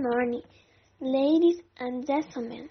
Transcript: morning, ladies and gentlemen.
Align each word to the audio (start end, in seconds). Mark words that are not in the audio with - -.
morning, 0.00 0.42
ladies 1.00 1.60
and 1.78 2.06
gentlemen. 2.06 2.70